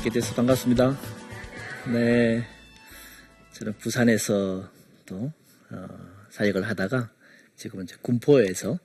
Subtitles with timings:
[0.00, 0.98] 뵙게 돼서 반갑습니다.
[1.92, 2.42] 네,
[3.52, 4.66] 저는 부산에서
[5.04, 5.30] 또
[5.70, 5.86] 어,
[6.30, 7.10] 사역을 하다가
[7.56, 8.78] 지금은 군포에서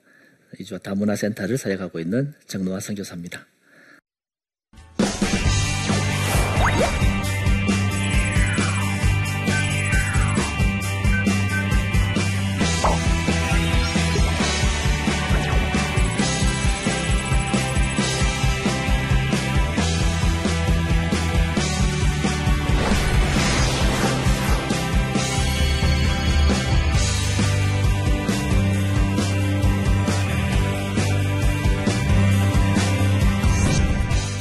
[0.60, 3.46] 이주와 다문화센터를 사역하고 있는 정노화 선교사입니다.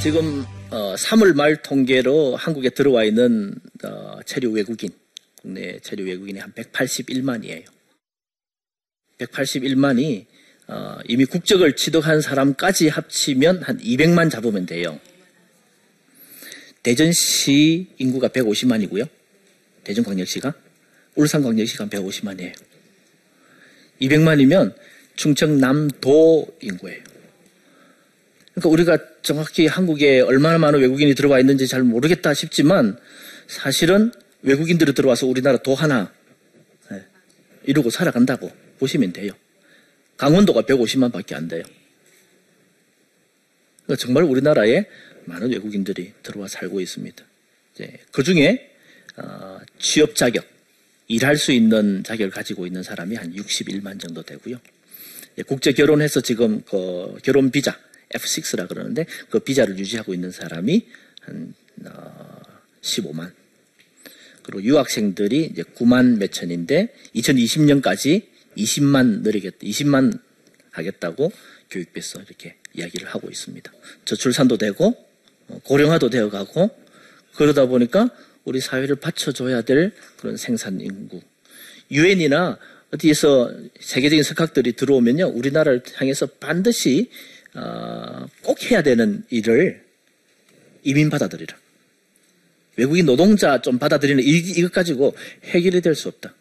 [0.05, 4.91] 지금 어, 3월 말 통계로 한국에 들어와 있는 어, 체류 외국인,
[5.41, 7.65] 국내 체류 외국인이 한 181만이에요.
[9.17, 10.27] 181만이
[10.67, 14.99] 어, 이미 국적을 취득한 사람까지 합치면 한 200만 잡으면 돼요.
[16.83, 19.09] 대전시 인구가 150만이고요.
[19.85, 20.53] 대전광역시가
[21.15, 22.53] 울산광역시가 150만이에요.
[24.01, 24.75] 200만이면
[25.15, 27.14] 충청남도 인구예요.
[28.55, 32.97] 그러니까 우리가 정확히 한국에 얼마나 많은 외국인이 들어와 있는지 잘 모르겠다 싶지만
[33.47, 34.11] 사실은
[34.43, 36.11] 외국인들이 들어와서 우리나라 도 하나
[36.91, 37.03] 예,
[37.65, 39.33] 이루고 살아간다고 보시면 돼요.
[40.15, 41.63] 강원도가 150만 밖에 안 돼요.
[43.83, 44.85] 그러니까 정말 우리나라에
[45.25, 47.23] 많은 외국인들이 들어와 살고 있습니다.
[48.11, 48.71] 그 중에
[49.17, 50.45] 어, 취업 자격,
[51.09, 54.59] 일할 수 있는 자격을 가지고 있는 사람이 한 61만 정도 되고요.
[55.45, 57.77] 국제 결혼해서 지금 그 결혼 비자
[58.15, 60.87] F6라 그러는데 그 비자를 유지하고 있는 사람이
[61.21, 61.53] 한
[61.85, 62.41] 어,
[62.81, 63.31] 15만.
[64.43, 68.23] 그리고 유학생들이 이제 9만 몇 천인데 2020년까지
[68.57, 69.57] 20만 늘리겠다.
[69.61, 70.19] 20만
[70.71, 71.31] 하겠다고
[71.71, 73.71] 교육부에서 이렇게 이야기를 하고 있습니다.
[74.05, 74.95] 저출산도 되고
[75.47, 76.69] 어, 고령화도 되어 가고
[77.35, 78.09] 그러다 보니까
[78.43, 81.21] 우리 사회를 받쳐줘야 될 그런 생산 인구.
[81.91, 82.57] 유엔이나
[82.93, 87.09] 어디에서 세계적인 석학들이 들어오면요, 우리나라를 향해서 반드시
[87.55, 89.83] 어, 꼭 해야 되는 일을
[90.83, 91.57] 이민 받아들이라.
[92.77, 96.33] 외국인 노동자 좀 받아들이는 이, 이것 가지고 해결이 될 수 없다.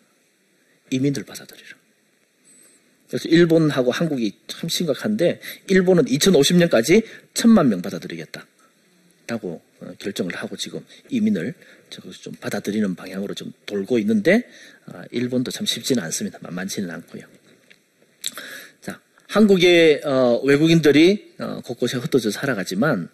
[0.90, 1.68] 이민들 받아들이라.
[3.08, 8.46] 그래서 일본하고 한국이 참 심각한데 일본은 2050년까지 천만 명 받아들이겠다.
[9.26, 11.54] 라고 어, 결정을 하고 지금 이민을
[11.88, 14.48] 좀 받아들이는 방향으로 좀 돌고 있는데
[14.86, 16.38] 아, 일본도 참 쉽지는 않습니다.
[16.42, 17.22] 만만치는 않고요.
[19.34, 23.08] 한국의 어, 외국인들이 어, 곳곳에 흩어져 살아가지만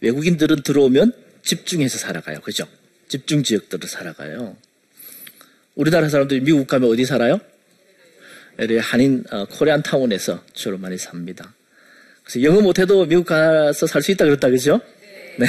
[0.00, 1.12] 외국인들은 들어오면
[1.42, 2.40] 집중해서 살아가요.
[2.40, 2.66] 그죠?
[3.08, 4.56] 집중 지역들을 살아가요.
[5.74, 7.38] 우리나라 사람들이 미국 가면 어디 살아요?
[8.80, 11.54] 한인 어, 코리안 타운에서 주로 많이 삽니다.
[12.24, 14.80] 그래서 영어 못해도 미국 가서 살 수 있다 그랬다 그죠?
[15.38, 15.46] 네.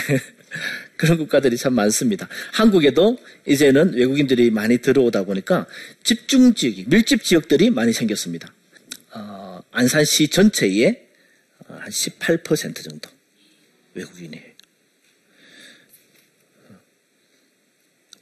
[0.97, 2.27] 그런 국가들이 참 많습니다.
[2.51, 5.65] 한국에도 이제는 외국인들이 많이 들어오다 보니까
[6.03, 8.51] 집중 지역, 밀집 지역들이 많이 생겼습니다.
[9.71, 11.07] 안산시 전체의
[11.67, 13.09] 한 18% 정도
[13.93, 14.49] 외국인이에요.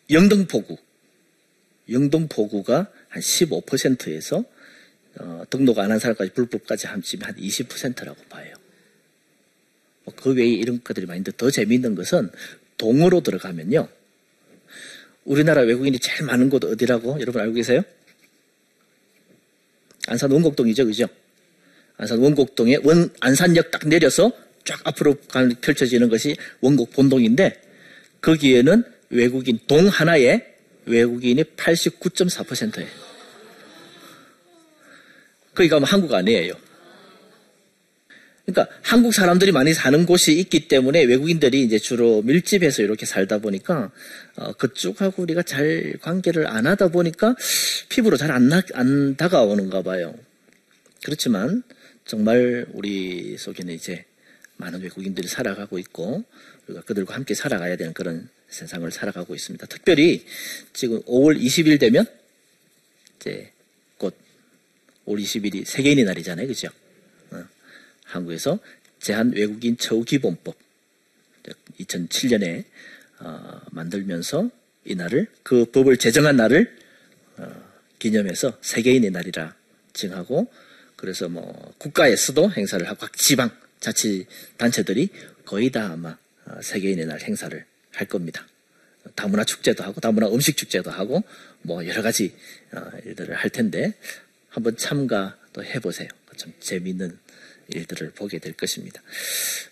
[0.09, 0.77] 영등포구,
[1.89, 4.43] 영등포구가 한 15%에서
[5.19, 8.53] 어, 등록 안 한 사람까지 불법까지 합치면 한 20%라고 봐요.
[10.05, 12.29] 뭐 그 외에 이런 것들이 많은데 더 재미있는 것은
[12.77, 13.89] 동으로 들어가면요.
[15.25, 17.81] 우리나라 외국인이 제일 많은 곳 어디라고 여러분 알고 계세요?
[20.07, 21.07] 안산 원곡동이죠, 그죠?
[21.97, 24.31] 안산 원곡동에 원, 안산역 딱 내려서
[24.63, 25.15] 쫙 앞으로
[25.61, 27.61] 펼쳐지는 것이 원곡 본동인데
[28.21, 30.43] 거기에는 외국인 동 하나에
[30.85, 32.87] 외국인이 89.4%예요.
[35.53, 36.53] 거기 가면 한국 아니에요.
[38.45, 43.91] 그러니까 한국 사람들이 많이 사는 곳이 있기 때문에 외국인들이 이제 주로 밀집해서 이렇게 살다 보니까
[44.37, 47.35] 어, 그쪽하고 우리가 잘 관계를 안 하다 보니까
[47.89, 50.15] 피부로 잘 안 안 다가오는가 봐요.
[51.03, 51.63] 그렇지만
[52.07, 54.05] 정말 우리 속에는 이제
[54.55, 56.23] 많은 외국인들이 살아가고 있고
[56.65, 59.67] 우리가 그들과 함께 살아가야 되는 그런 세상을 살아가고 있습니다.
[59.67, 60.25] 특별히
[60.71, 62.05] 지금 5월 20일 되면
[63.19, 63.51] 이제
[63.97, 64.15] 곧
[65.05, 66.69] 5월 20일이 세계인의 날이잖아요, 그죠?
[67.31, 67.43] 어,
[68.05, 68.57] 한국에서
[69.01, 70.55] 제한 외국인 처우 기본법
[71.79, 72.63] 2007년에
[73.19, 74.49] 어, 만들면서
[74.85, 76.73] 이 날을 그 법을 제정한 날을
[77.35, 77.63] 어,
[77.99, 79.55] 기념해서 세계인의 날이라
[79.91, 80.49] 칭하고
[80.97, 83.49] 그래서 뭐 국가에서도 행사를 하고 각 지방
[83.79, 84.25] 자치
[84.57, 85.09] 단체들이
[85.45, 88.45] 거의 다 아마 어, 세계인의 날 행사를 할 겁니다.
[89.15, 91.23] 다문화 축제도 하고 다문화 음식 축제도 하고
[91.61, 92.33] 뭐 여러 가지
[92.73, 93.93] 어, 일들을 할 텐데
[94.49, 96.09] 한번 참가도 해보세요.
[96.35, 97.17] 참 재미있는
[97.69, 99.01] 일들을 보게 될 것입니다.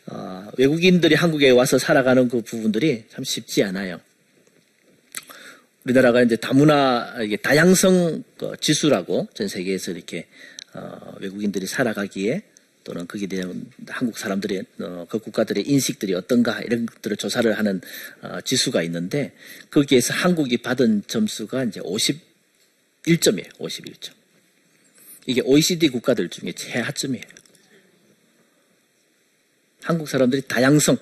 [0.07, 3.99] 어, 외국인들이 한국에 와서 살아가는 그 부분들이 참 쉽지 않아요.
[5.85, 10.27] 우리나라가 이제 다문화 이게 다양성 그 지수라고 전 세계에서 이렇게
[10.75, 12.43] 어, 외국인들이 살아가기에
[12.83, 17.81] 또는 거기에 대한 한국 사람들의 어, 그 국가들의 인식들이 어떤가 이런 것들을 조사를 하는
[18.21, 19.33] 어, 지수가 있는데
[19.71, 23.57] 거기에서 한국이 받은 점수가 이제 51점이에요.
[23.57, 24.11] 51점.
[25.25, 27.25] 이게 OECD 국가들 중에 최하점이에요.
[29.81, 30.97] 한국 사람들이 다양성,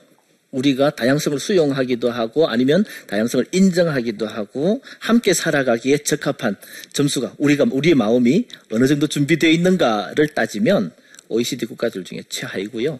[0.54, 6.56] 우리가 다양성을 수용하기도 하고 아니면 다양성을 인정하기도 하고 함께 살아가기에 적합한
[6.94, 10.92] 점수가 우리가 우리의 마음이 어느 정도 준비되어 있는가를 따지면
[11.30, 13.00] OECD 국가들 중에 최하이고요.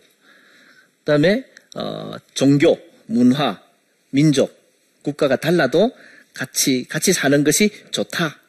[1.00, 1.46] 그다음에
[1.76, 3.62] 어, 종교, 문화,
[4.10, 4.60] 민족,
[5.02, 5.92] 국가가 달라도
[6.34, 8.40] 같이 같이 사는 것이 좋다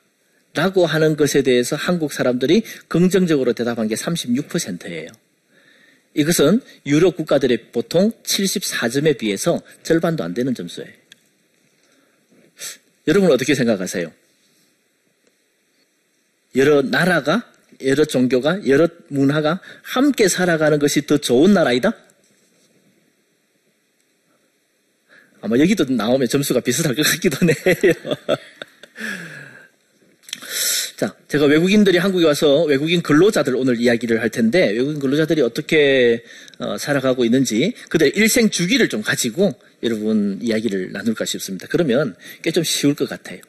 [0.54, 5.08] 라고 하는 것에 대해서 한국 사람들이 긍정적으로 대답한 게 36%예요.
[6.14, 10.90] 이것은 유럽 국가들의 보통 74점에 비해서 절반도 안 되는 점수예요.
[13.06, 14.12] 여러분 은 어떻게 생각하세요?
[16.56, 17.52] 여러 나라가
[17.82, 21.92] 여러 종교가, 여러 문화가 함께 살아가는 것이 더 좋은 나라이다?
[25.40, 27.92] 아마 여기도 나오면 점수가 비슷할 것 같기도 해요.
[30.96, 36.22] 자, 제가 외국인들이 한국에 와서 외국인 근로자들 오늘 이야기를 할 텐데 외국인 근로자들이 어떻게
[36.58, 39.52] 어, 살아가고 있는지 그들의 일생 주기를 좀 가지고
[39.82, 41.66] 여러분 이야기를 나눌까 싶습니다.
[41.68, 43.40] 그러면 꽤 좀 쉬울 것 같아요.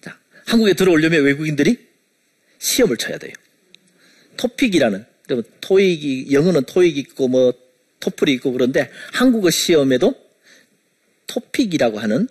[0.00, 1.78] 자, 한국에 들어오려면 외국인들이
[2.58, 3.32] 시험을 쳐야 돼요.
[4.36, 5.04] 토픽이라는
[5.60, 7.54] 토익이 영어는 토익 있고 뭐
[8.00, 10.14] 토플이 있고 그런데 한국어 시험에도
[11.28, 12.28] 토픽이라고 하는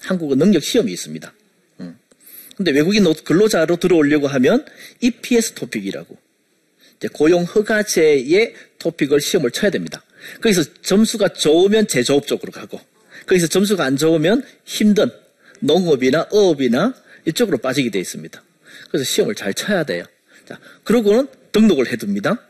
[0.00, 1.32] 한국어 능력 시험이 있습니다.
[2.62, 4.64] 근데 외국인 근로자로 들어오려고 하면
[5.00, 6.16] EPS 토픽이라고
[7.12, 10.04] 고용 허가제의 토픽을 시험을 쳐야 됩니다.
[10.40, 12.80] 거기서 점수가 좋으면 제조업 쪽으로 가고
[13.26, 15.10] 거기서 점수가 안 좋으면 힘든
[15.58, 16.94] 농업이나 어업이나
[17.26, 18.40] 이쪽으로 빠지게 되어 있습니다.
[18.88, 20.04] 그래서 시험을 잘 쳐야 돼요.
[20.48, 22.48] 자, 그러고는 등록을 해둡니다.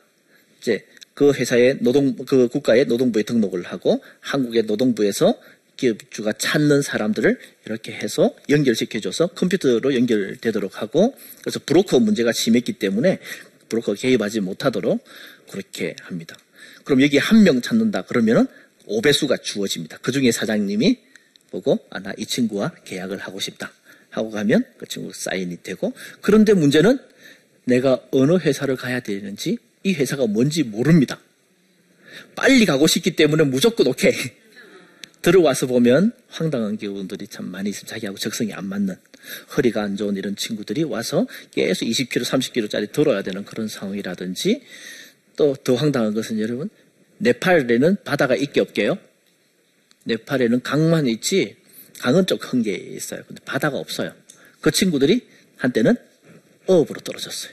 [0.60, 5.38] 이제 그 회사의 노동, 그 국가의 노동부에 등록을 하고 한국의 노동부에서
[5.82, 13.18] 기업주가 찾는 사람들을 이렇게 해서 연결시켜줘서 컴퓨터로 연결되도록 하고 그래서 브로커 문제가 심했기 때문에
[13.68, 15.02] 브로커 개입하지 못하도록
[15.50, 16.36] 그렇게 합니다.
[16.84, 18.46] 그럼 여기 한 명 찾는다 그러면은
[18.88, 19.98] 5배수가 주어집니다.
[20.02, 20.98] 그 중에 사장님이
[21.50, 23.72] 보고 아, 나 이 친구와 계약을 하고 싶다.
[24.10, 26.98] 하고 가면 그 친구 사인이 되고 그런데 문제는
[27.64, 31.18] 내가 어느 회사를 가야 되는지 이 회사가 뭔지 모릅니다.
[32.36, 34.12] 빨리 가고 싶기 때문에 무조건 오케이.
[35.22, 37.94] 들어와서 보면 황당한 경우들이 참 많이 있습니다.
[37.94, 38.96] 자기하고 적성이 안 맞는
[39.56, 44.62] 허리가 안 좋은 이런 친구들이 와서 계속 20kg, 30kg짜리 들어야 되는 그런 상황이라든지
[45.36, 46.68] 또 더 황당한 것은 여러분
[47.18, 48.98] 네팔에는 바다가 있게 없게요.
[50.04, 51.56] 네팔에는 강만 있지
[52.00, 53.22] 강은 좀큰게 있어요.
[53.28, 54.12] 근데 바다가 없어요.
[54.60, 55.94] 그 친구들이 한때는
[56.66, 57.52] 어업으로 떨어졌어요.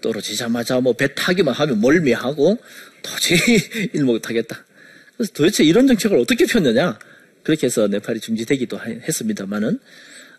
[0.00, 2.58] 떨어지자마자 뭐 배 타기만 하면 멀미하고
[3.02, 3.58] 도저히
[3.94, 4.64] 일 못하겠다.
[5.20, 6.98] 그래서 도대체 이런 정책을 어떻게 폈느냐?
[7.42, 9.78] 그렇게 해서 네팔이 중지되기도 했습니다만은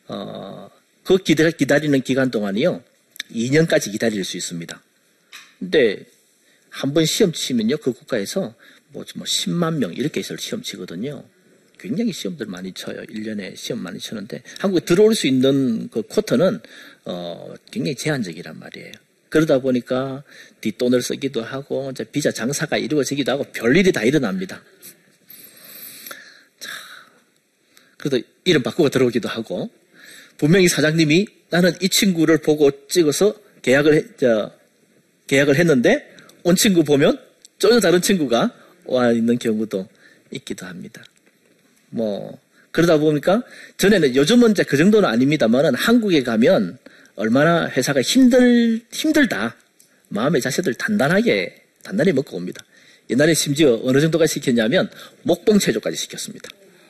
[0.07, 0.71] 어,
[1.03, 2.81] 그 기다리, 기다리는 기간 동안이요
[3.31, 4.81] 2년까지 기다릴 수 있습니다.
[5.59, 6.03] 근데
[6.71, 8.55] 한 번 시험 치면요 그 국가에서
[8.87, 11.25] 뭐, 뭐 10만 명 이렇게 해서 시험 치거든요.
[11.77, 13.03] 굉장히 시험들 많이 쳐요.
[13.03, 16.59] 1년에 시험 많이 치는데 한국에 들어올 수 있는 그 쿼터는
[17.05, 18.93] 어, 굉장히 제한적이란 말이에요.
[19.31, 20.23] 그러다 보니까
[20.59, 24.61] 뒷돈을 쓰기도 하고 이제 비자 장사가 이루어지기도 하고 별일이 다 일어납니다.
[26.59, 26.69] 자,
[27.97, 29.71] 그래도 이름 바꾸고 들어오기도 하고
[30.37, 34.51] 분명히 사장님이 나는 이 친구를 보고 찍어서 계약을 해, 저,
[35.27, 37.17] 계약을 했는데 온 친구 보면
[37.57, 39.87] 전혀 다른 친구가 와 있는 경우도
[40.31, 41.01] 있기도 합니다.
[41.89, 42.37] 뭐
[42.71, 43.43] 그러다 보니까
[43.77, 46.79] 전에는 요즘은 이제 그 정도는 아닙니다만은 한국에 가면
[47.15, 49.55] 얼마나 회사가 힘들, 힘들다.
[50.09, 52.63] 마음의 자세들 단단하게, 단단히 먹고 옵니다.
[53.09, 54.89] 옛날에 심지어 어느 정도가 시켰냐면
[55.23, 56.49] 목봉 체조까지 시켰습니다.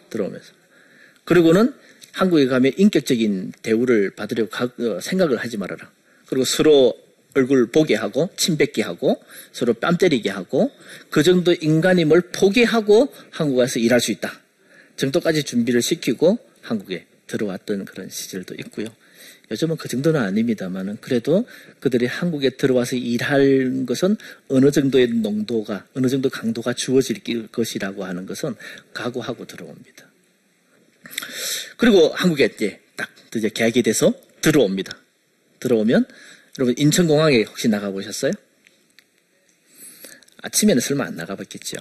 [0.10, 0.54] 들어오면서.
[1.24, 1.74] 그리고는
[2.12, 5.92] 한국에 가면 인격적인 대우를 받으려고 어, 생각을 하지 말아라.
[6.28, 6.98] 그리고 서로
[7.34, 9.24] 얼굴 보게 하고 침 뱉게 하고
[9.54, 10.72] 서로 뺨 때리게 하고
[11.10, 14.42] 그 정도 인간임을 포기하고 한국 에서 일할 수 있다.
[14.98, 18.88] 정도까지 준비를 시키고 한국에 들어왔던 그런 시절도 있고요.
[19.52, 21.46] 요즘은 그 정도는 아닙니다만은 그래도
[21.82, 24.16] 그들이 한국에 들어와서 일할 것은
[24.48, 28.56] 어느 정도의 농도가 어느 정도 강도가 주어질 것이라고 하는 것은
[28.94, 30.10] 각오하고 들어옵니다.
[31.76, 34.98] 그리고 한국에 이제 딱 이제 계약이 돼서 들어옵니다.
[35.60, 36.06] 들어오면
[36.58, 38.32] 여러분 인천공항에 혹시 나가 보셨어요?
[40.44, 41.78] 아침에는 설마 안 나가봤겠죠.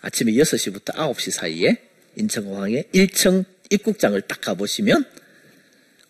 [0.00, 1.82] 아침에 6시부터 9시 사이에
[2.16, 5.04] 인천공항에 1층 입국장을 딱 가보시면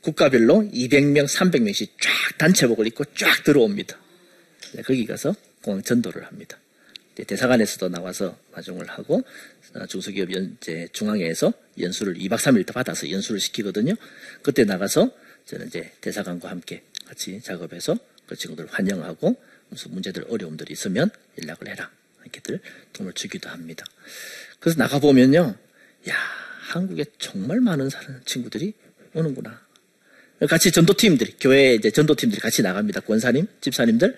[0.02, 3.96] 국가별로 200명, 300명씩 쫙 단체복을 입고 쫙 들어옵니다.
[4.74, 6.58] 네, 거기 가서 공항 전도를 합니다.
[7.14, 9.22] 네, 대사관에서도 나와서 마중을 하고
[9.74, 13.94] 어, 중소기업 연, 이제 중앙회에서 연수를 2박 3일 더 받아서 연수를 시키거든요.
[14.42, 15.10] 그때 나가서
[15.46, 19.36] 저는 이제 대사관과 함께 같이 작업해서 그 친구들 환영하고
[19.68, 21.90] 무슨 문제들 어려움들이 있으면 연락을 해라
[22.22, 22.60] 이렇게들
[22.92, 23.84] 도움을 주기도 합니다.
[24.58, 25.54] 그래서 나가 보면요,
[26.08, 26.14] 야
[26.70, 28.74] 한국에 정말 많은 사람 친구들이
[29.14, 29.61] 오는구나.
[30.48, 33.00] 같이 전도팀들이 교회 이제 전도팀들이 같이 나갑니다.
[33.00, 34.16] 권사님, 집사님들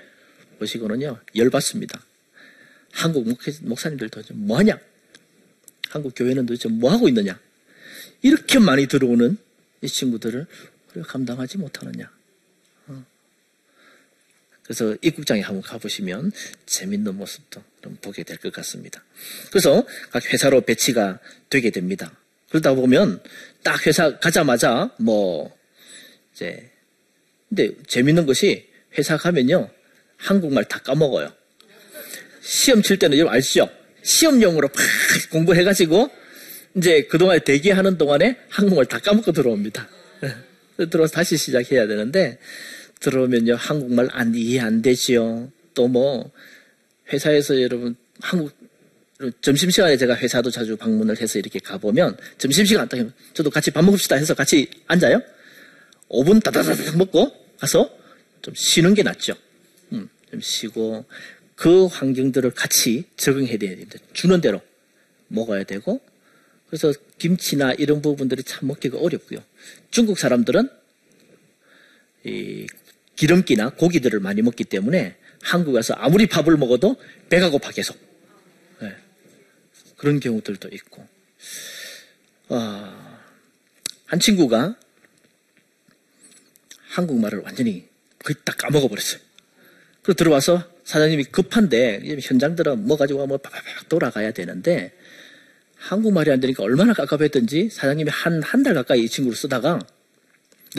[0.58, 2.02] 보시고는요 열받습니다.
[2.92, 3.26] 한국
[3.62, 4.78] 목사님들도 뭐하냐?
[5.90, 7.38] 한국 교회는 도대체 뭐하고 있느냐?
[8.22, 9.36] 이렇게 많이 들어오는
[9.82, 10.46] 이 친구들을
[10.94, 12.10] 우리가 감당하지 못하느냐?
[12.86, 13.04] 어.
[14.62, 16.32] 그래서 입국장에 한번 가보시면
[16.66, 19.04] 재밌는 모습도 좀 보게 될 것 같습니다.
[19.50, 21.18] 그래서 각 회사로 배치가
[21.50, 22.16] 되게 됩니다.
[22.48, 23.20] 그러다 보면
[23.62, 25.54] 딱 회사 가자마자 뭐
[26.34, 26.70] 이제
[27.48, 29.70] 근데 재밌는 것이 회사 가면요
[30.16, 31.32] 한국말 다 까먹어요.
[32.42, 33.68] 시험 칠 때는 여러분 아시죠?
[34.02, 34.82] 시험용으로 팍
[35.30, 36.10] 공부해가지고
[36.76, 39.88] 이제 그동안 대기하는 동안에 한국말 다 까먹고 들어옵니다.
[40.90, 42.38] 들어와서 다시 시작해야 되는데
[43.00, 45.50] 들어오면요 한국말 안 이해 안 되지요.
[45.74, 46.30] 또 뭐
[47.12, 48.52] 회사에서 여러분 한국
[49.40, 52.98] 점심시간에 제가 회사도 자주 방문을 해서 이렇게 가보면 점심시간 딱
[53.32, 55.22] 저도 같이 밥 먹읍시다 해서 같이 앉아요.
[56.22, 57.90] 5분 따다다닥 먹고 가서
[58.42, 59.34] 좀 쉬는 게 낫죠.
[59.92, 61.04] 음, 좀 쉬고
[61.54, 63.98] 그 환경들을 같이 적응해야 됩니다.
[64.12, 64.60] 주는 대로
[65.28, 66.00] 먹어야 되고
[66.68, 69.40] 그래서 김치나 이런 부분들이 참 먹기가 어렵고요.
[69.90, 70.68] 중국 사람들은
[72.24, 72.66] 이
[73.16, 76.96] 기름기나 고기들을 많이 먹기 때문에 한국 에 서 아무리 밥을 먹어도
[77.28, 77.98] 배가 고파 계속.
[78.80, 78.96] 네.
[79.96, 81.06] 그런 경우들도 있고.
[82.48, 83.18] 어,
[84.06, 84.76] 한 친구가
[86.94, 87.88] 한국말을 완전히
[88.22, 89.20] 거의 딱 까먹어버렸어요.
[90.02, 94.92] 그리고 들어와서 사장님이 급한데 현장들은 뭐 가지고 뭐 바바박 돌아가야 되는데
[95.76, 99.78] 한국말이 안 되니까 얼마나 깝깝했던지 사장님이 한 한 달 가까이 이 친구를 쓰다가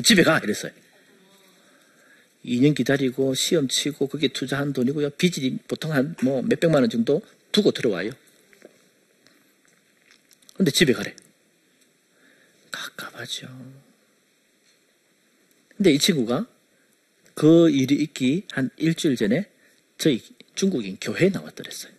[0.03, 0.71] 집에 가 이랬어요.
[2.45, 5.11] 2년 기다리고 시험 치고 그게 투자한 돈이고요.
[5.11, 8.11] 빚이 보통 한 뭐 몇백만 원 정도 두고 들어와요.
[10.55, 11.13] 근데 집에 가래.
[12.71, 13.47] 갑갑하죠.
[15.77, 16.47] 근데 이 친구가
[17.33, 19.45] 그 일이 있기 한 일주일 전에
[19.97, 20.21] 저희
[20.55, 21.91] 중국인 교회에 나왔더랬어요.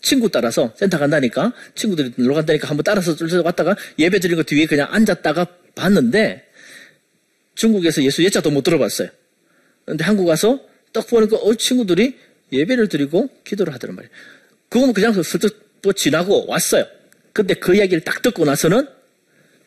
[0.00, 4.66] 친구 따라서 센터 간다니까 친구들이 놀러 간다니까 한번 따라서 쫄쫄 왔다가 예배 드린 거 뒤에
[4.66, 6.48] 그냥 앉았다가 봤는데
[7.54, 9.08] 중국에서 예수 예자도 못 들어봤어요.
[9.84, 10.60] 근데 한국 와서
[10.92, 12.16] 딱 보니까 어 친구들이
[12.52, 14.12] 예배를 드리고 기도를 하더란 말이에요.
[14.68, 16.86] 그거는 그냥 슬쩍 뭐 지나고 왔어요.
[17.32, 18.88] 근데 그 이야기를 딱 듣고 나서는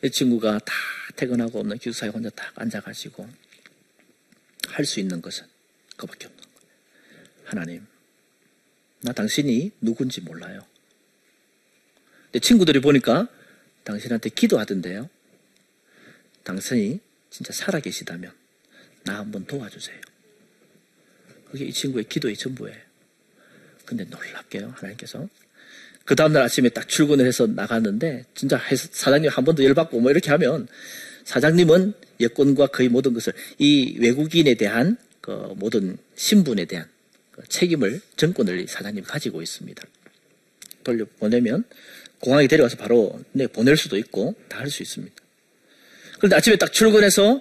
[0.02, 0.74] 이 친구가 다
[1.16, 3.28] 퇴근하고 없는 기숙사에 혼자 딱 앉아가지고
[4.68, 5.46] 할 수 있는 것은
[5.96, 6.70] 그밖에 없는 거예요.
[7.44, 7.86] 하나님,
[9.02, 10.66] 나 당신이 누군지 몰라요.
[12.24, 13.28] 근데 친구들이 보니까
[13.84, 15.08] 당신한테 기도하던데요.
[16.42, 18.34] 당신이 진짜 살아계시다면
[19.04, 20.00] 나 한번 도와주세요.
[21.50, 22.80] 그게 이 친구의 기도의 전부예요.
[23.84, 25.28] 근데 놀랍게요, 하나님께서.
[26.04, 28.60] 그 다음날 아침에 딱 출근을 해서 나갔는데, 진짜
[28.92, 30.68] 사장님 한 번 더 열받고 뭐 이렇게 하면,
[31.24, 36.86] 사장님은 여권과 거의 모든 것을, 이 외국인에 대한 그 모든 신분에 대한
[37.32, 39.82] 그 책임을 정권을 사장님이 가지고 있습니다.
[40.84, 41.64] 돌려 보내면
[42.20, 45.14] 공항에 데려와서 바로 내 보낼 수도 있고 다 할 수 있습니다.
[46.18, 47.40] 그런데 아침에 딱 출근해서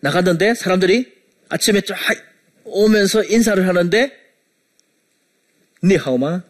[0.00, 1.12] 나갔는데 사람들이
[1.50, 1.96] 아침에 쫙
[2.64, 4.12] 오면서 인사를 하는데
[5.84, 6.42] 니하오마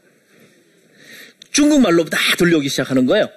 [1.54, 3.30] 중국말로 다 돌려오기 시작하는 거예요.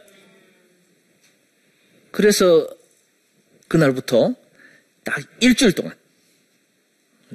[2.11, 2.67] 그래서
[3.67, 4.35] 그날부터
[5.03, 5.95] 딱 일주일 동안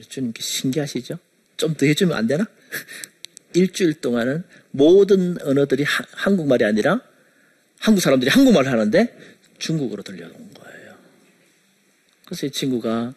[0.08, 1.18] 주님 신기하시죠?
[1.56, 2.44] 좀 더 해주면 안 되나?
[3.54, 7.00] 일주일 동안은 모든 언어들이 하, 한국말이 아니라
[7.78, 9.16] 한국 사람들이 한국말을 하는데
[9.58, 10.96] 중국어로 들려온 거예요.
[12.24, 13.14] 그래서 이 친구가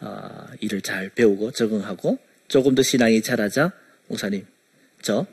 [0.00, 3.72] 어, 일을 잘 배우고 적응하고 조금 더 신앙이 자라자
[4.06, 4.46] 목사님
[5.02, 5.26] 저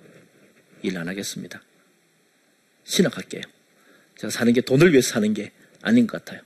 [0.85, 1.61] 일 안 하겠습니다.
[2.85, 3.41] 신학할게요.
[4.17, 5.51] 제가 사는 게 돈을 위해서 사는 게
[5.81, 6.41] 아닌 것 같아요.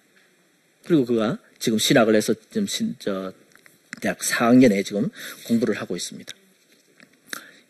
[0.85, 3.31] 그리고 그가 지금 신학을 해서 좀 신, 저,
[4.01, 5.09] 대학 4학년에 지금
[5.47, 6.33] 공부를 하고 있습니다.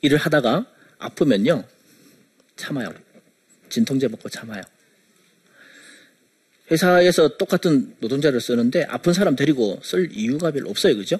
[0.01, 0.65] 일을 하다가
[0.99, 1.65] 아프면요,
[2.55, 2.93] 참아요.
[3.69, 4.61] 진통제 먹고 참아요.
[6.71, 10.95] 회사에서 똑같은 노동자를 쓰는데 아픈 사람 데리고 쓸 이유가 별로 없어요.
[10.95, 11.17] 그죠?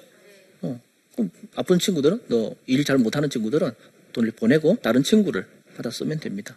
[0.62, 0.80] 어.
[1.56, 3.72] 아픈 친구들은, 너 일 잘 못하는 친구들은
[4.12, 6.56] 돈을 보내고 다른 친구를 받아 쓰면 됩니다.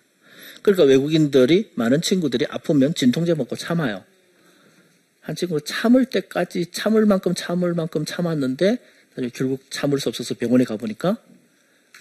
[0.64, 4.04] 그러니까 외국인들이 많은 친구들이 아프면 진통제 먹고 참아요.
[5.22, 8.78] 한 친구 참을 때까지 참을 만큼 참을 만큼 참았는데
[9.34, 11.18] 결국 참을 수 없어서 병원에 가보니까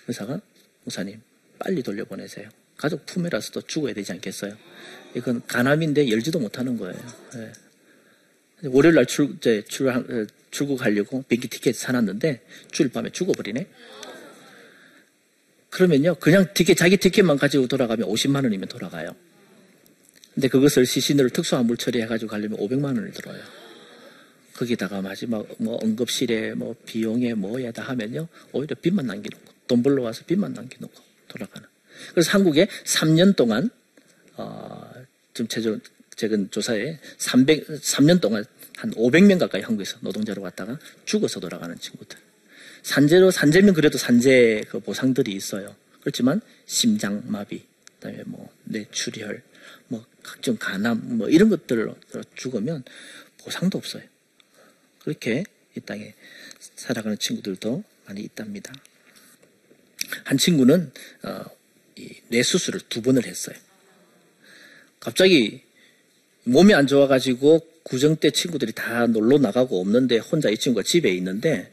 [0.08, 0.40] 의사가
[0.84, 1.20] 목사님
[1.58, 2.48] 빨리 돌려보내세요.
[2.76, 4.56] 가족 품에라서도 죽어야 되지 않겠어요?
[5.14, 6.98] 이건 간암인데 열지도 못하는 거예요.
[7.34, 7.52] 네.
[8.64, 9.38] 월요일 날 출,
[9.68, 12.40] 출, 어, 출국하려고 비행기 티켓 사놨는데
[12.70, 13.66] 주일 밤에 죽어버리네.
[15.72, 19.16] 그러면요, 그냥 티켓, 자기 티켓만 가지고 돌아가면 50만 원이면 돌아가요.
[20.34, 23.42] 근데 그것을 시신으로 특수한 물 처리해가지고 가려면 500만 원을 들어요.
[24.52, 30.22] 거기다가 마지막 뭐 응급실에 뭐 비용에 뭐에 다 하면요, 오히려 빚만 남겨놓고, 돈 벌러 와서
[30.26, 31.66] 빚만 남겨놓고 돌아가는.
[32.10, 33.70] 그래서 한국에 3년 동안,
[34.36, 34.92] 어,
[35.32, 35.80] 지금 최근,
[36.14, 38.44] 최근 조사에 300, 3년 동안
[38.76, 42.18] 한 500명 가까이 한국에서 노동자로 왔다가 죽어서 돌아가는 친구들.
[42.82, 45.74] 산재로, 산재면 그래도 산재 그 보상들이 있어요.
[46.00, 47.64] 그렇지만 심장 마비,
[48.00, 49.42] 그다음에 뭐 뇌출혈,
[49.88, 51.96] 뭐 각종 간암, 뭐 이런 것들로
[52.34, 52.82] 죽으면
[53.38, 54.02] 보상도 없어요.
[55.00, 55.44] 그렇게
[55.76, 56.14] 이 땅에
[56.76, 58.72] 살아가는 친구들도 많이 있답니다.
[60.24, 61.44] 한 친구는 어,
[62.28, 63.56] 뇌 수술을 두 번을 했어요.
[65.00, 65.62] 갑자기
[66.44, 71.72] 몸이 안 좋아가지고 구정 때 친구들이 다 놀러 나가고 없는데 혼자 이 친구가 집에 있는데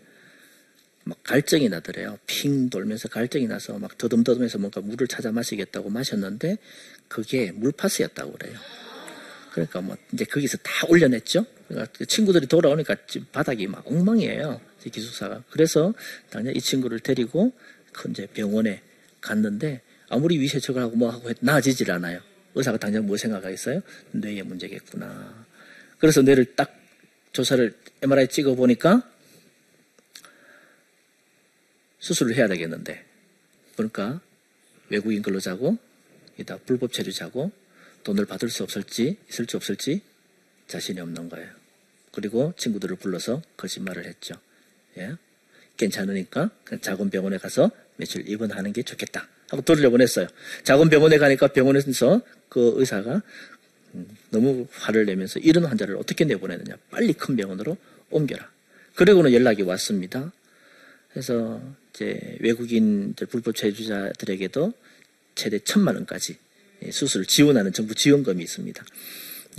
[1.09, 2.19] 막 갈증이 나더래요.
[2.27, 6.57] 핑 돌면서 갈증이 나서 막 더듬더듬해서 뭔가 물을 찾아 마시겠다고 마셨는데
[7.07, 8.57] 그게 물파스였다고 그래요.
[9.51, 11.45] 그러니까 뭐 이제 거기서 다 올려냈죠.
[11.67, 14.61] 그러니까 그 친구들이 돌아오니까 집 바닥이 막 엉망이에요.
[14.91, 15.43] 기숙사가.
[15.49, 15.93] 그래서
[16.29, 17.51] 당장 이 친구를 데리고
[18.09, 18.81] 이제 병원에
[19.19, 22.21] 갔는데 아무리 위세척을 하고 뭐 하고 나아지질 않아요.
[22.55, 23.81] 의사가 당장 뭐 생각하겠어요?
[24.11, 25.45] 뇌에 문제겠구나.
[25.97, 26.73] 그래서 뇌를 딱
[27.33, 29.08] 조사를 MRI 찍어 보니까
[31.99, 33.05] 수술을 해야 되겠는데
[33.75, 34.21] 그러니까
[34.89, 35.77] 외국인 근로자고
[36.37, 37.51] 이다 불법 체류자고
[38.03, 40.01] 돈을 받을 수 없을지 있을지 없을지
[40.67, 41.49] 자신이 없는 거예요.
[42.11, 44.35] 그리고 친구들을 불러서 거짓말을 했죠.
[44.97, 45.15] 예?
[45.77, 46.49] 괜찮으니까
[46.81, 50.27] 작은 병원에 가서 며칠 입원하는 게 좋겠다 하고 돌려보냈어요.
[50.63, 53.21] 작은 병원에 가니까 병원에서 그 의사가
[53.95, 56.75] 음, 너무 화를 내면서 이런 환자를 어떻게 내보내느냐.
[56.91, 57.77] 빨리 큰 병원으로
[58.11, 58.49] 옮겨라.
[58.95, 60.31] 그리고는 연락이 왔습니다.
[61.11, 61.61] 그래서
[61.93, 64.73] 이제 외국인 불법 체류자들에게도
[65.35, 66.37] 최대 천만 원까지
[66.91, 68.85] 수술을 지원하는 정부 지원금이 있습니다.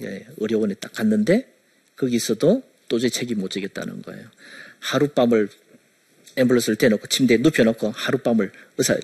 [0.03, 1.53] 예, 의료원에 딱 갔는데
[1.97, 4.27] 거기서도 도저히 책임 못 지겠다는 거예요.
[4.81, 5.49] 하룻밤을
[6.37, 8.99] 앰뷸런스를 대놓고 침대에 눕혀놓고 하룻밤을 의사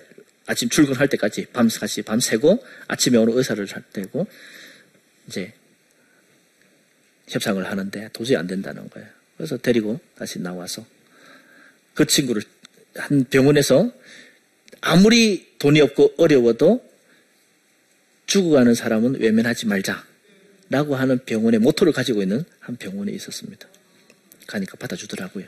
[0.45, 4.27] 아침 출근할 때까지 밤 같이 밤새고 아침에 오는 의사를 대고
[5.27, 5.53] 이제
[7.27, 9.09] 협상을 하는데 도저히 안 된다는 거예요.
[9.35, 10.85] 그래서 데리고 다시 나와서
[11.93, 12.41] 그 친구를
[12.97, 13.91] 한 병원에서
[14.81, 16.87] 아무리 돈이 없고 어려워도
[18.25, 20.05] 죽어가는 사람은 외면하지 말자.
[20.69, 23.67] 라고 하는 병원의 모토를 가지고 있는 한 병원에 있었습니다.
[24.47, 25.45] 가니까 받아주더라고요.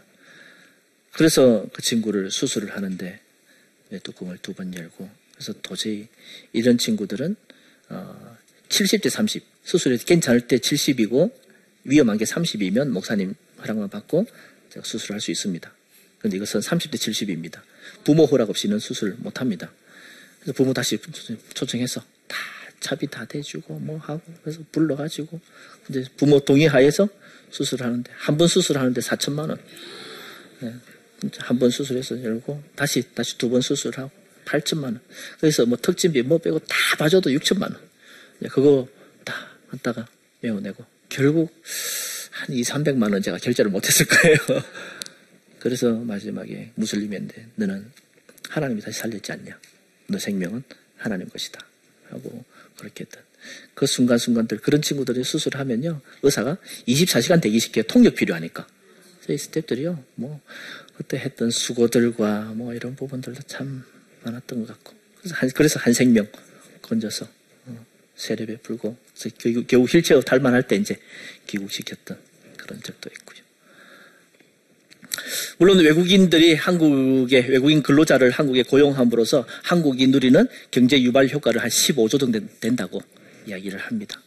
[1.11, 3.19] 그래서 그 친구를 수술을 하는데
[4.03, 6.07] 뚜껑을 두 번 열고 그래서 도저히
[6.53, 7.35] 이런 친구들은
[7.89, 8.37] 어
[8.69, 11.31] 70대 30 수술이 괜찮을 때 70이고
[11.83, 14.25] 위험한 게 30이면 목사님 허락만 받고
[14.83, 15.73] 수술할 수 있습니다.
[16.19, 17.61] 그런데 이것은 30대 70입니다.
[18.03, 19.71] 부모 허락 없이는 수술 못 합니다.
[20.39, 20.97] 그래서 부모 다시
[21.53, 22.37] 초청해서 다
[22.79, 25.39] 차비 다 대주고 뭐 하고 그래서 불러가지고
[25.89, 27.07] 이제 부모 동의하에서
[27.51, 29.57] 수술하는데 한 번 수술하는데 4천만 원.
[30.61, 30.73] 네.
[31.39, 34.11] 한번 수술해서 열고 다시 다시 두 번 수술하고
[34.45, 34.99] 8천만 원.
[35.39, 37.77] 그래서 뭐 특진비 뭐 빼고 다 봐줘도 6천만 원.
[38.49, 38.87] 그거
[39.25, 39.33] 다
[39.69, 40.07] 갖다가
[40.41, 41.53] 메워내고 결국
[42.31, 44.37] 한 2, 300만 원 제가 결제를 못했을 거예요.
[45.59, 47.91] 그래서 마지막에 무슬림인데 너는
[48.49, 49.59] 하나님이 다시 살렸지 않냐?
[50.07, 50.63] 너 생명은
[50.97, 51.59] 하나님 것이다.
[52.09, 52.43] 하고
[52.77, 53.23] 그렇게 했던
[53.73, 58.67] 그 순간순간들 그런 친구들이 수술하면요 의사가 24시간 대기시켜 통역 필요하니까
[59.29, 60.41] 이 스탭들이요 뭐
[60.97, 63.83] 그때 했던 수고들과 뭐 이런 부분들도 참
[64.23, 66.27] 많았던 것 같고 그래서 한, 그래서 한 생명
[66.81, 67.27] 건져서
[67.67, 68.97] 어, 세례 베풀고
[69.37, 70.99] 겨우, 겨우 휠체어 탈만할 때 이제
[71.45, 72.17] 귀국시켰던
[72.57, 73.48] 그런 적도 있고요.
[75.57, 82.39] 물론 외국인들이 한국의 외국인 근로자를 한국에 고용함으로써 한국이 누리는 경제 유발 효과를 한 15조 정도
[82.59, 83.01] 된다고
[83.47, 84.21] 이야기를 합니다.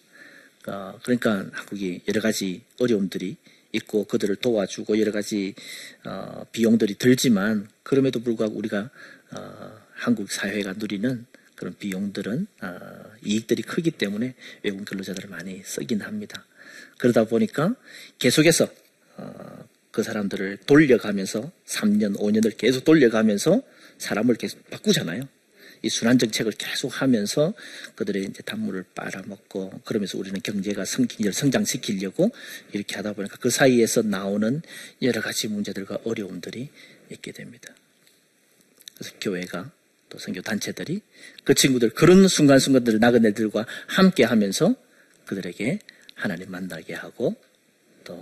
[0.67, 3.37] 어, 그러니까 한국이 여러 가지 어려움들이
[3.73, 5.55] 있고 그들을 도와주고 여러 가지
[6.05, 8.91] 어, 비용들이 들지만 그럼에도 불구하고 우리가
[9.33, 11.27] 어, 한국 사회가 누리는
[11.57, 12.79] 그런 비용들은 어,
[13.25, 16.45] 이익들이 크기 때문에 외국 근로자들을 많이 쓰긴 합니다.
[16.99, 17.75] 그러다 보니까
[18.19, 18.69] 계속해서
[19.17, 23.63] 어, 그 사람들을 돌려가면서 3년, 5년을 계속 돌려가면서
[23.99, 25.29] 사람을 계속 바꾸잖아요.
[25.83, 27.55] 이 순환 정책을 계속 하면서
[27.97, 32.31] 그들의 이제 단물을 빨아먹고 그러면서 우리는 경제가 성, 성장시키려고
[32.73, 34.63] 이렇게 하다 보니까 그 사이에서 나오는
[35.03, 36.71] 여러 가지 문제들과 어려움들이
[37.11, 37.75] 있게 됩니다.
[38.95, 39.71] 그래서 교회가
[40.09, 41.03] 또 선교 단체들이
[41.45, 44.75] 그 친구들 그런 순간순간들을 나그네들과 함께 하면서
[45.27, 45.81] 그들에게
[46.15, 47.35] 하나님 만나게 하고
[48.05, 48.15] 또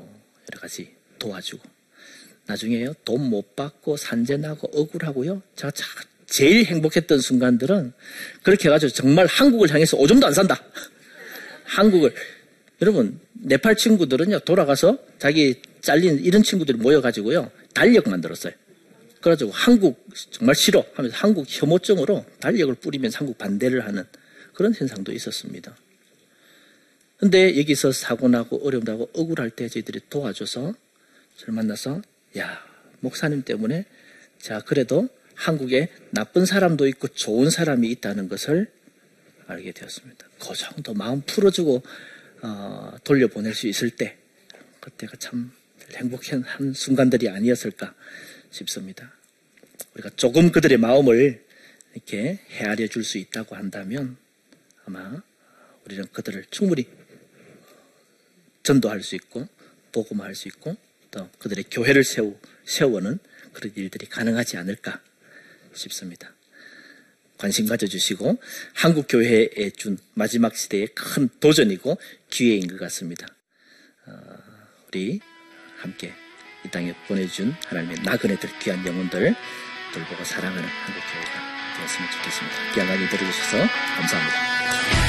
[0.50, 1.62] 여러 가지 도와주고.
[2.46, 5.40] 나중에요 돈 못 받고 산재나고 억울하고요.
[5.54, 5.70] 제가
[6.26, 7.92] 제일 행복했던 순간들은
[8.42, 10.60] 그렇게 해가지고 정말 한국을 향해서 오줌도 안 산다.
[11.64, 12.12] 한국을.
[12.82, 18.52] 여러분 네팔 친구들은요 돌아가서 자기 잘린 이런 친구들이 모여가지고요 달력 만들었어요.
[19.20, 24.04] 그래가지고 한국 정말 싫어 하면서 한국 혐오증으로 달력을 뿌리면서 한국 반대를 하는
[24.54, 25.76] 그런 현상도 있었습니다.
[27.18, 30.74] 근데 여기서 사고 나고 어려움 나고 억울할 때 저희들이 도와줘서
[31.40, 32.02] 저를 만나서
[32.36, 32.62] 야
[33.00, 33.86] 목사님 때문에
[34.38, 38.70] 자 그래도 한국에 나쁜 사람도 있고 좋은 사람이 있다는 것을
[39.46, 40.28] 알게 되었습니다.
[40.38, 41.82] 그 정도 마음 풀어주고
[42.42, 44.18] 어, 돌려보낼 수 있을 때
[44.80, 45.52] 그때가 참
[45.94, 47.94] 행복한 한 순간들이 아니었을까
[48.50, 49.12] 싶습니다.
[49.94, 51.42] 우리가 조금 그들의 마음을
[51.94, 54.18] 이렇게 헤아려 줄 수 있다고 한다면
[54.84, 55.22] 아마
[55.86, 56.86] 우리는 그들을 충분히
[58.62, 59.48] 전도할 수 있고
[59.90, 60.76] 복음할 수 있고
[61.10, 63.18] 또 그들의 교회를 세우, 세우는
[63.52, 65.00] 그런 일들이 가능하지 않을까
[65.74, 66.32] 싶습니다.
[67.38, 68.38] 관심 가져주시고
[68.74, 73.26] 한국 교회에 준 마지막 시대의 큰 도전이고 기회인 것 같습니다.
[74.06, 74.12] 어,
[74.88, 75.20] 우리
[75.78, 76.12] 함께
[76.64, 79.34] 이 땅에 보내준 하나님의 나그네들 귀한 영혼들
[79.94, 82.74] 돌보고 사랑하는 한국 교회가 되었으면 좋겠습니다.
[82.74, 83.56] 귀한 말씀 들어주셔서
[83.96, 84.99] 감사합니다.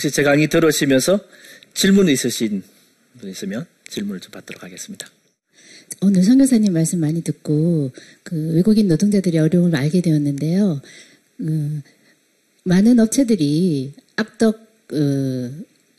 [0.00, 1.20] 혹시 제 강의 들으시면서
[1.74, 2.62] 질문 있으신
[3.18, 5.06] 분 있으면 질문을 좀 받도록 하겠습니다.
[6.00, 10.80] 오늘 선교사님 말씀 많이 듣고 그 외국인 노동자들의 어려움을 알게 되었는데요.
[11.40, 11.82] 음,
[12.64, 14.54] 많은 업체들이 악덕
[14.94, 15.50] 어,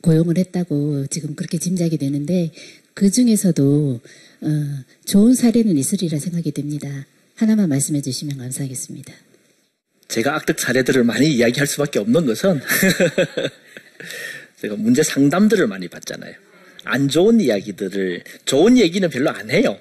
[0.01, 2.51] 고용을 했다고 지금 그렇게 짐작이 되는데
[2.95, 4.01] 그 중에서도
[4.41, 4.47] 어,
[5.05, 7.05] 좋은 사례는 있으리라 생각이 됩니다.
[7.35, 9.13] 하나만 말씀해 주시면 감사하겠습니다.
[10.07, 12.61] 제가 악덕 사례들을 많이 이야기할 수밖에 없는 것은
[14.61, 16.35] 제가 문제 상담들을 많이 받잖아요.
[16.83, 19.79] 안 좋은 이야기들을 좋은 얘기는 별로 안 해요.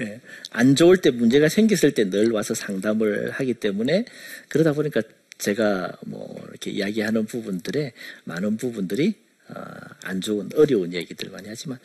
[0.00, 0.20] 예.
[0.50, 4.04] 안 좋을 때 문제가 생겼을 때 늘 와서 상담을 하기 때문에
[4.48, 5.02] 그러다 보니까
[5.38, 7.92] 제가 뭐 이렇게 이야기하는 부분들의
[8.24, 9.14] 많은 부분들이
[9.48, 9.60] 어,
[10.02, 11.78] 안 좋은 어려운 얘기들 많이 하지만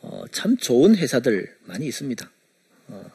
[0.00, 2.30] 어, 참 좋은 회사들 많이 있습니다.
[2.88, 3.10] 어,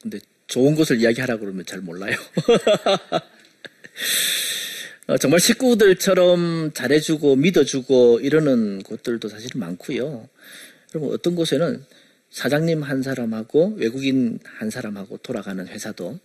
[0.00, 2.16] 근데 좋은 것을 이야기하라고 그러면 잘 몰라요.
[5.08, 10.28] 어, 정말 식구들처럼 잘해주고 믿어주고 이러는 곳들도 사실 많고요.
[10.90, 11.84] 그리고 어떤 곳에는
[12.30, 16.18] 사장님 한 사람하고 외국인 한 사람하고 돌아가는 회사도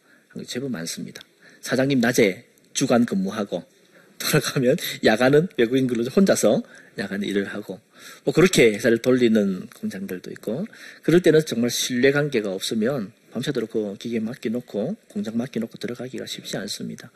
[0.45, 1.21] 제법 많습니다.
[1.61, 3.63] 사장님 낮에 주간 근무하고
[4.19, 6.63] 돌아가면 야간은 외국인 근로자 혼자서
[6.99, 7.79] 야간 일을 하고
[8.23, 10.65] 뭐 그렇게 회사를 돌리는 공장들도 있고
[11.03, 17.11] 그럴 때는 정말 신뢰 관계가 없으면 밤새도록 그 기계 맡겨놓고 공장 맡겨놓고 들어가기가 쉽지 않습니다.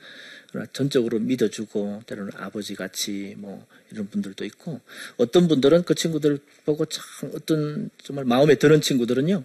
[0.49, 4.81] 그러나 전적으로 믿어주고 때로는 아버지 같이 뭐 이런 분들도 있고
[5.17, 9.43] 어떤 분들은 그 친구들 보고 참 어떤 정말 마음에 드는 친구들은요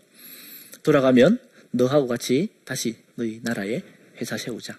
[0.83, 1.39] 돌아가면
[1.71, 3.83] 너하고 같이 다시 너희 나라에
[4.21, 4.79] 회사 세우자.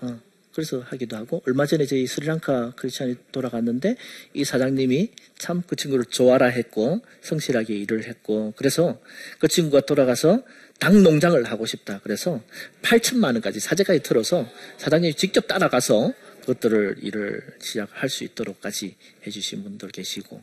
[0.00, 0.20] 어,
[0.56, 3.96] 그래서 하기도 하고 얼마 전에 저희 스리랑카 크리스찬이 돌아갔는데
[4.32, 8.98] 이 사장님이 참 그 친구를 좋아라 했고 성실하게 일을 했고 그래서
[9.38, 10.42] 그 친구가 돌아가서
[10.78, 12.00] 닭 농장을 하고 싶다.
[12.02, 12.42] 그래서
[12.82, 18.94] 8천만 원까지 사재까지 들어서 사장님이 직접 따라가서 그것들을 일을 시작할 수 있도록까지
[19.26, 20.42] 해주신 분들 계시고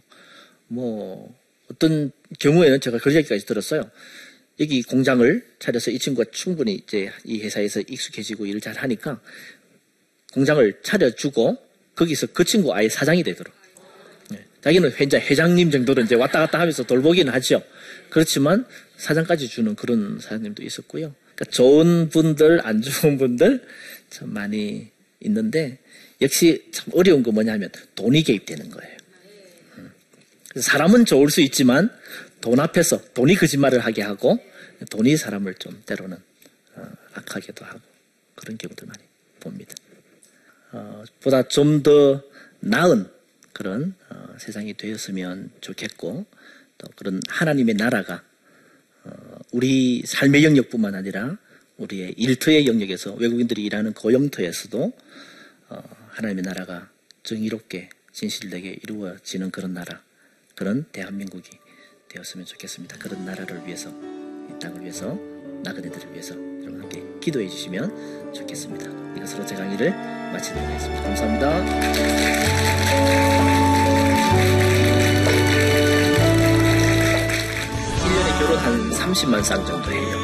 [0.68, 1.34] 뭐
[1.72, 3.90] 어떤 경우에는 제가 그런 얘기까지 들었어요.
[4.60, 9.20] 여기 공장을 차려서 이 친구가 충분히 이제 이 회사에서 익숙해지고 일을 잘 하니까
[10.34, 11.58] 공장을 차려주고
[11.96, 13.54] 거기서 그 친구 아예 사장이 되도록.
[14.30, 14.46] 네.
[14.62, 17.64] 자기는 회장, 회장님 정도로 이제 왔다 갔다 하면서 돌보기는 하죠.
[18.14, 18.66] 그렇지만
[18.98, 21.16] 사장까지 주는 그런 사장님도 있었고요.
[21.34, 23.66] 그러니까 좋은 분들, 안 좋은 분들
[24.12, 25.80] 참 많이 있는데
[26.22, 28.98] 역시 참 어려운 거 뭐냐면 돈이 개입되는 거예요.
[29.80, 29.92] 음.
[30.58, 31.90] 사람은 좋을 수 있지만
[32.40, 34.38] 돈 앞에서 돈이 거짓말을 하게 하고
[34.92, 36.18] 돈이 사람을 좀 때로는
[36.76, 37.80] 어, 악하게도 하고
[38.36, 39.00] 그런 경우들 많이
[39.40, 39.74] 봅니다.
[40.72, 42.22] 어, 보다 좀 더
[42.60, 43.10] 나은
[43.54, 46.28] 그런 어, 세상이 되었으면 좋겠고
[46.78, 48.24] 또 그런 하나님의 나라가
[49.04, 49.12] 어,
[49.52, 51.38] 우리 삶의 영역뿐만 아니라
[51.78, 54.94] 우리의 일터의 영역에서 외국인들이 일하는 고용터에서도
[55.70, 56.90] 어, 하나님의 나라가
[57.24, 60.02] 정의롭게 진실되게 이루어지는 그런 나라
[60.56, 61.50] 그런 대한민국이
[62.10, 62.98] 되었으면 좋겠습니다.
[63.00, 65.18] 그런 나라를 위해서 이 땅을 위해서
[65.64, 69.16] 나그네들을 위해서 여러분 함께 기도해 주시면 좋겠습니다.
[69.18, 71.02] 이것으로 제 강의를 마치도록 하겠습니다.
[71.04, 71.64] 감사합니다.
[78.44, 80.18] 1년에 결혼 한 30만 쌍 정도 해요.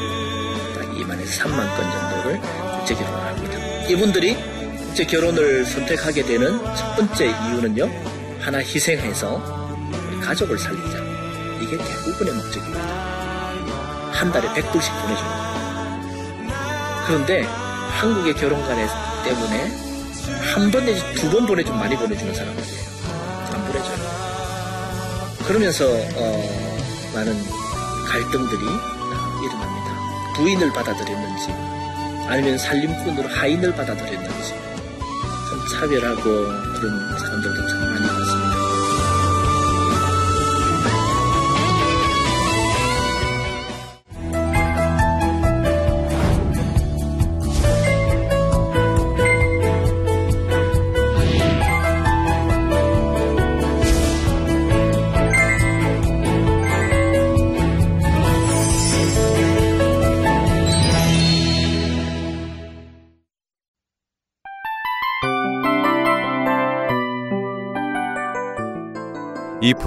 [0.75, 2.41] 딱 2만에서 3만 건 정도를
[2.77, 3.57] 국제 결혼을 합니다.
[3.87, 4.35] 이분들이
[4.77, 7.89] 국제 결혼을 선택하게 되는 첫 번째 이유는요.
[8.39, 9.41] 하나 희생해서
[10.09, 10.97] 우리 가족을 살리자.
[11.61, 12.79] 이게 대부분의 목적입니다.
[14.13, 15.49] 한 달에 100불씩 보내주는 거예요.
[17.07, 18.87] 그런데 한국의 결혼관에
[19.25, 19.89] 때문에
[20.53, 22.79] 한 번 내지 두 번 보내주면 많이 보내주는 사람들이에요.
[23.53, 23.97] 안 보내줘요.
[25.47, 26.77] 그러면서 어,
[27.15, 27.33] 많은
[28.09, 30.33] 갈등들이 일어납니다.
[30.35, 31.51] 부인을 받아들였는지
[32.27, 34.53] 아니면 살림꾼으로 하인을 받아들였는지
[35.49, 38.48] 좀 차별하고 그런 사람들도 참 많이 봤습니다.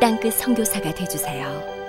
[0.00, 1.79] 땅끝 선교사가 되주세요.